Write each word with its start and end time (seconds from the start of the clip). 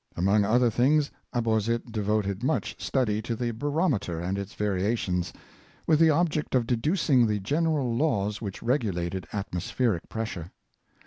Among 0.17 0.43
other 0.43 0.71
things, 0.71 1.11
Abauzit 1.31 1.91
devoted 1.91 2.41
much 2.41 2.75
study 2.83 3.21
to 3.21 3.35
the 3.35 3.51
barom 3.51 3.93
eter 3.93 4.19
and 4.19 4.35
its 4.39 4.55
variations, 4.55 5.31
with 5.85 5.99
the 5.99 6.09
object 6.09 6.55
of 6.55 6.65
deducing 6.65 7.27
the 7.27 7.39
general 7.39 7.95
laws 7.95 8.41
which 8.41 8.63
regulated 8.63 9.27
atmospheric 9.31 10.09
pressure. 10.09 10.49